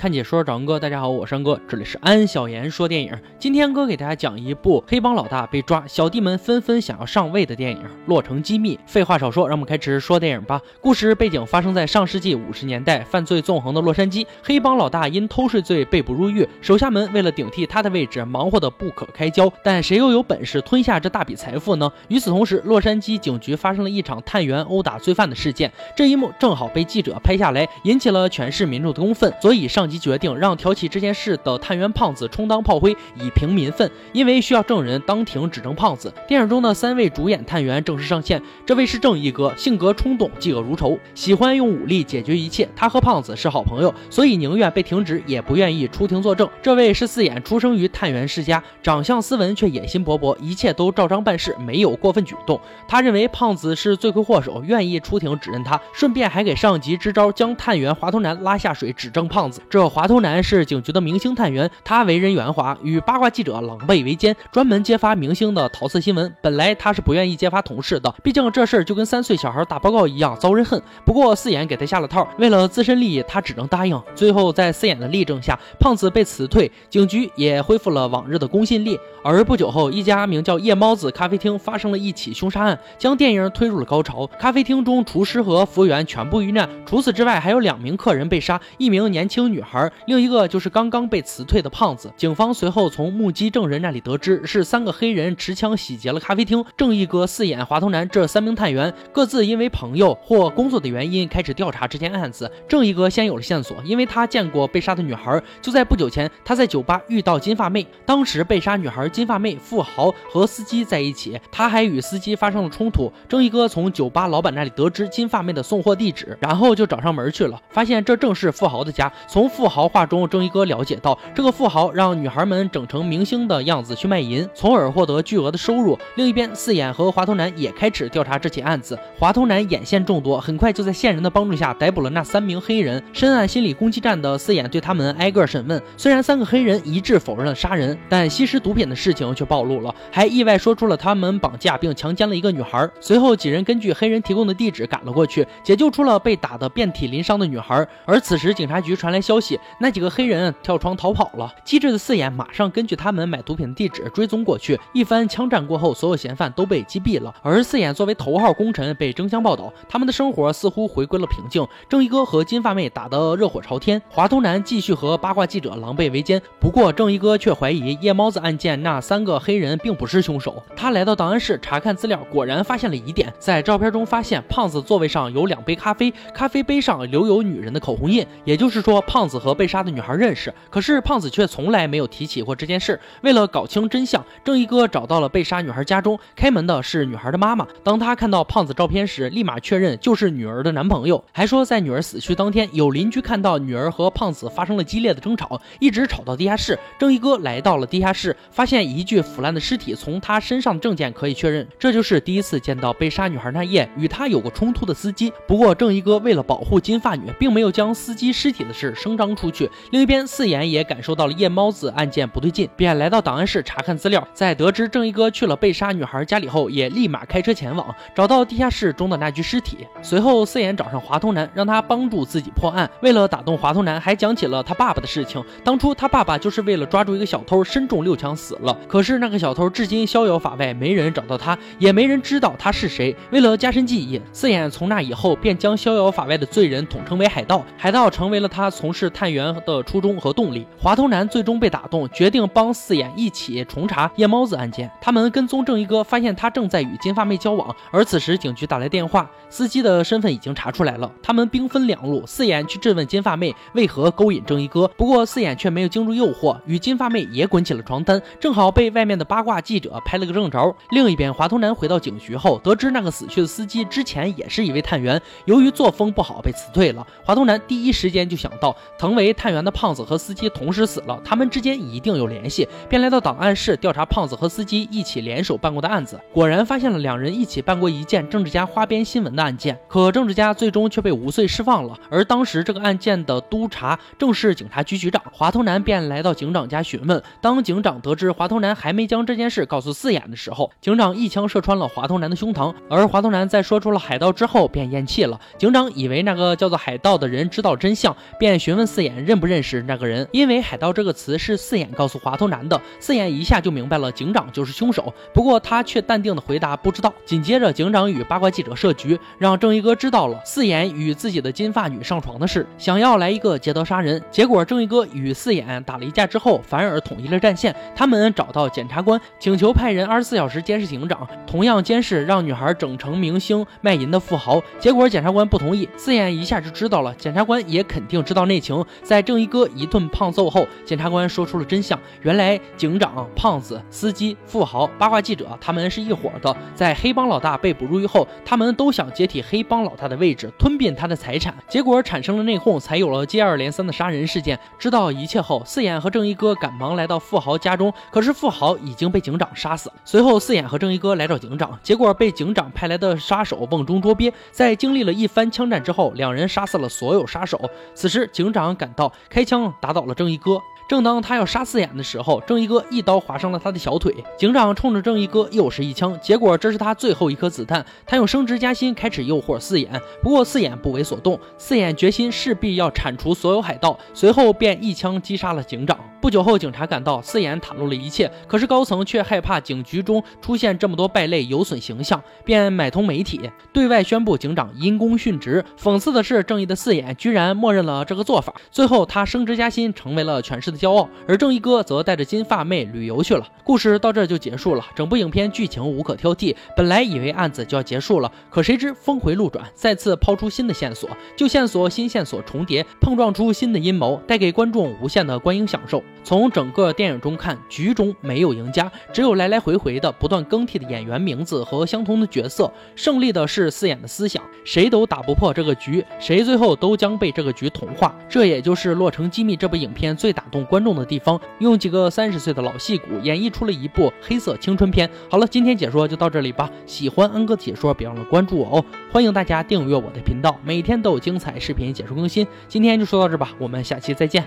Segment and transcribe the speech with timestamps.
[0.00, 3.12] 看解说找恩哥，大家好，我是恩哥，这里是安小言说电影。
[3.38, 7.76] 今天哥给大家讲一部黑帮老大被抓，小弟们纷纷想要上位的电影
[8.06, 8.76] 《洛城机密》。
[8.86, 10.58] 废话少说，让我们开始说电影吧。
[10.80, 19.52] 故事背景发生在上世纪五十年代，犯罪纵横的洛杉矶，黑帮老大因偷税罪被捕入狱，手下们为了顶替他的位置，忙活得不可开交。
[19.62, 21.92] 但谁又有本事吞下这大笔财富呢？
[22.08, 33.90] 与此同时，洛杉矶警局发生了一场探员殴打罪犯的事件，这一幕正好被记者拍下来，引起了全市民众的公愤，所以上级决定让挑起这件事的探员胖子充当炮灰，以平民愤。
[34.12, 38.40] 因为需要证人当庭指证胖子，电影中的三位主演探员正式上线。
[38.64, 42.68] 这位是正义哥，性格冲动，嫉恶如仇，喜欢用武力解决一切。
[42.76, 46.48] 他和胖子是好朋友，所以宁愿被停职，也不愿意出庭作证。
[46.62, 52.60] 这位是四眼，出生于探员世家，长相斯文却野心勃勃，一切都照章办事，没有过分举动。
[52.86, 59.60] 他认为胖子是罪魁祸首，愿意出庭指认他，顺便还给上级支招，将探员滑头男拉下水指证胖子。
[59.68, 66.34] 这滑头男是警局的明星探员，他为人圆滑，与八卦记者狼狈为奸，专门揭发明星的桃色新闻。
[66.42, 70.80] 本来他是不愿意揭发同事的，毕竟这事儿就跟三岁小孩打报告一样遭人恨。
[71.04, 74.00] 不过四眼给他下了套，为了自身利益，他只能答应。
[74.14, 78.98] 最后在四眼的力证下，胖子被辞退，警局也恢复了往日的公信力。
[79.22, 84.26] 而不久后，一家名叫夜猫子咖啡厅发生了一起凶杀案，将电影推入了高潮。
[84.38, 86.66] 咖啡厅中，厨师和服务员全部遇难。
[86.86, 92.12] 除此之外，还有两名客人被杀，一名年轻女孩，孩另一个就是刚刚被辞退的胖子。
[92.16, 96.64] 警方随后从目击证人那里得知，是三个黑人持枪洗劫了咖啡厅。
[96.76, 102.50] 正义哥、四眼、滑头男这三名探员各自因为朋友或工作的原因开始调查这件案子。
[102.68, 105.40] 正义哥先有了线索，因为他见过被杀的女孩。
[105.62, 109.08] 就在不久前，他在酒吧遇到金发妹，当时被杀女孩。
[109.08, 113.12] 金发妹、富豪和司机在一起，他还与司机发生了冲突。
[113.28, 119.12] 正义哥从酒吧老板那里得知金发妹的送货地址，然后就找上门去了，发现这正是富豪的家。
[119.28, 125.98] 从富富豪话中，正义哥了解到，这个富豪让女孩们整成明星的样子去卖淫，从而获得巨额的收入。
[126.16, 128.98] 另一边，四眼和滑头男也开始调查这起案子。
[129.18, 133.02] 滑头男眼线众多，很快就在线人的帮助下逮捕了那三名黑人。
[133.12, 138.96] 深谙心理攻击战的四眼对他们挨个审问，虽然三个黑人一致否认了杀人，但吸食毒品的。
[138.96, 142.88] 事情却暴露了，还意外说出了他们绑架并强奸了一个女孩。
[142.98, 147.86] 随后几人根据黑人提供的地址赶了过去，解救出了被打得遍体鳞伤的女孩。
[148.04, 151.52] 而此时警察局传来消息，那几个黑人跳窗逃跑了。
[151.64, 157.34] 机智的四眼马上根据他们买毒品的地址追踪过去，一番枪战过后，所有嫌犯都被击毙了。
[157.42, 161.66] 而四眼作为头号功臣被争相报道，他们的生活似乎回归了平静。
[161.88, 166.40] 正义哥和金发妹打得热火朝天，华东男继续和八卦记者狼狈为奸。
[166.58, 168.98] 不过正义哥却怀疑夜猫子案件那。
[169.00, 170.62] 三个黑人并不是凶手。
[170.76, 173.32] 他来到档案室查看资料，果然发现了疑点。
[173.38, 180.52] 在照片中发现，胖子座位上有两杯咖啡，咖啡杯上留有女人的口红印，也就是说，胖子子和被杀的女孩认识。
[180.68, 183.00] 可是胖子却从来没有提起过这件事。
[183.22, 187.66] 为了搞清真相，正义哥找到了被杀女孩家中，开门的是女孩的妈妈。
[187.84, 196.76] 当他看到胖子照片时，立马确认就是女儿的男朋友，还说在女儿死去当天，有邻居看到女儿和胖子发生了激烈的争吵，一直吵到地下室。
[196.98, 198.80] 正义哥来到了地下室，发现。
[198.90, 205.32] 一具腐烂的尸体，从他身上的证件可以确认，这就是第一次见到被杀女孩那夜与他有过冲突的司机。
[205.46, 209.70] 不过正义哥为了保护金发女，并没有将司机尸体的事声张出去。
[209.90, 214.26] 另一边，四眼也感受到了夜猫子案件不对劲，便来到档案室查看资料。
[214.32, 219.86] 在得知正义哥去了被杀女孩家里后，也立马开车前往，找到地下室中的那具尸体。
[220.00, 222.88] 随后，四眼找上华通男，让他帮助自己破案。
[223.02, 225.44] 为了打动华通男，还讲起了他爸爸的事情。
[225.62, 228.74] 当初他爸爸就是为了抓住一个小偷，身中六枪死了。
[228.88, 233.14] 可是那个小偷至今逍遥法外，没人找到他，也没人知道他是谁。
[233.30, 240.66] 为了加深记忆，四眼从那以后便将逍遥法外的罪人统称为海盗，海盗成为了他从事探员的初衷和动力。
[240.78, 244.90] 滑头男最终被打动，决定帮四眼一起重查夜猫子案件。
[245.00, 247.74] 他们跟踪正义哥，发现他正在与金发妹交往。
[247.90, 251.12] 而此时警局打来电话，司机的身份已经查出来了。
[251.22, 258.70] 他们兵分两路，四眼去质问金发妹为何勾引正义哥，不过四眼却没有经住诱惑，与金发妹也滚起了床单，正好。
[258.70, 260.74] 被外面的八卦记者拍了个正着。
[260.90, 267.04] 另一边，华头男回到警局后，得知那个死去的司机之前也是一位探员，由于作风不好被辞退了。
[267.24, 276.20] 华头男第一时间就想到，曾为探员的胖子和司机同时死了，他们之间一定有联系，便来到档案室调查胖子和司机一起联手办过的案子。
[276.34, 281.98] 果然发现了两人一起办过一件政治家花边新闻的案件，可政治家最终却被无罪释放了。
[282.10, 285.22] 而当时这个案件的督察正是警察局局长。
[285.32, 288.50] 华头男便来到警长家询问，当警长得知华。
[288.50, 292.74] 头男还没将这件事告诉四眼的时候，警长一枪射穿了华头男的胸膛。
[292.90, 295.40] 而华头男在说出了海盗之后便咽气了。
[295.56, 302.80] 警长以为那个叫做海盗的人知道真相，便询问四眼认不认识那个人，因为海盗这个词是四眼告诉滑头男的。
[302.98, 307.14] 四眼一下就明白了警长就是凶手，不过他却淡定的回答不知道。
[307.24, 314.20] 紧接着，警长与八卦记者设局，让正义哥知道了四眼与自己的金发女上床的事，想要来一个劫刀杀人。
[314.28, 317.72] 结果正义哥与四眼打了一架之后，反而统一了战线。
[317.94, 324.60] 他们找到检察官，请求派人二十四小时监视警长，同样监视让女孩整成明星卖淫的富豪。
[324.80, 327.14] 结果检察官不同意，四眼一下就知道了。
[327.14, 336.56] 检察官也肯定知道内情，在正义哥一顿胖揍后，检察官说出了真相：原来警长、胖子、司机、富豪、八卦记者，他们是一伙的。
[336.74, 341.54] 在黑帮老大被捕入狱后，他们都想接替黑帮老大的位置，吞并他的财产。
[341.68, 344.58] 结果产生了内讧，才有了接二连三的杀人事件。
[344.78, 349.90] 知道一切后，四眼和正义哥赶忙来到富豪家中，可是富豪已经被警长杀死。
[350.04, 354.32] 随后，四眼和正义哥来找警长，结果被警长派来的杀手瓮中捉鳖。
[354.50, 357.60] 在经历了一番枪战之后，两人杀死了所有杀手。
[357.94, 360.60] 此时，警长赶到，开枪打倒了正义哥。
[360.90, 364.12] 正当他要杀四眼的时候，正义哥一刀划伤了他的小腿。
[364.36, 367.86] 警长冲着正义哥又是一枪，结果这是他最后一颗子弹。
[368.04, 369.88] 他用升职加薪开始诱惑四眼，
[370.20, 371.38] 不过四眼不为所动。
[371.56, 375.96] 四眼决心势必要铲除所有海盗，随后便一枪击杀了警长。
[376.20, 383.40] 不久后，警察赶到，四眼袒露了一切，可是高层却害怕警局中出现这么多败类，有损形象，便买通媒体，
[383.72, 385.64] 对外宣布警长因公殉职。
[385.80, 393.46] 讽刺的是，正义的四眼居然默认了这个做法，最后他升职加薪，成为了全市的骄傲，而正义哥则带着金发妹旅游去了。
[393.62, 396.56] 故事到这就结束了，整部影片剧情无可挑剔。
[396.74, 406.02] 本来以为案子就要结束了，可谁知峰回路转，再次抛出新的线索，旧线索新线索重叠，碰撞出新的阴谋，带给观众无限的观影享受。
[406.24, 412.72] 从整个电影中看，局中没有赢家，只有来来回回的不断更替的演员名字和相同的角色。
[412.96, 418.14] 胜利的是四眼的思想，谁都打不破这个局，谁最后都将被这个局同化。
[418.28, 425.10] 这也就是《洛城机密》这部影片最打动观众的地方，用几个三十岁的老戏骨演绎出了一部黑色青春片。
[425.28, 426.70] 好了，今天解说就到这里吧。
[426.86, 428.84] 喜欢恩哥解说，别忘了关注我哦。
[429.12, 432.46] 欢迎大家订阅我的频道，每天都有精彩视频解说更新。
[432.68, 434.44] 今天就说到这吧，我们下期再见。